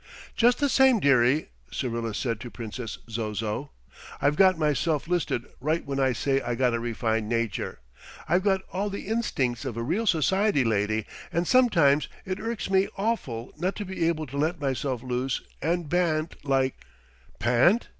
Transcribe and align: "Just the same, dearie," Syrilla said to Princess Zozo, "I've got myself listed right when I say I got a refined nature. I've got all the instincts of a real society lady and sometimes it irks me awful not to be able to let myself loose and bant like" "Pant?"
"Just 0.35 0.57
the 0.57 0.67
same, 0.67 0.99
dearie," 0.99 1.49
Syrilla 1.71 2.15
said 2.15 2.39
to 2.39 2.49
Princess 2.49 2.97
Zozo, 3.07 3.69
"I've 4.19 4.35
got 4.35 4.57
myself 4.57 5.07
listed 5.07 5.43
right 5.59 5.85
when 5.85 5.99
I 5.99 6.11
say 6.11 6.41
I 6.41 6.55
got 6.55 6.73
a 6.73 6.79
refined 6.79 7.29
nature. 7.29 7.81
I've 8.27 8.41
got 8.41 8.63
all 8.73 8.89
the 8.89 9.05
instincts 9.05 9.63
of 9.63 9.77
a 9.77 9.83
real 9.83 10.07
society 10.07 10.63
lady 10.63 11.05
and 11.31 11.47
sometimes 11.47 12.07
it 12.25 12.39
irks 12.39 12.67
me 12.67 12.89
awful 12.97 13.53
not 13.59 13.75
to 13.75 13.85
be 13.85 14.07
able 14.07 14.25
to 14.25 14.37
let 14.37 14.59
myself 14.59 15.03
loose 15.03 15.43
and 15.61 15.87
bant 15.87 16.43
like" 16.43 16.77
"Pant?" 17.37 17.89